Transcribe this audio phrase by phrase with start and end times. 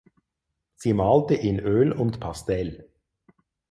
[0.77, 2.89] Sie malte in Öl und Pastell.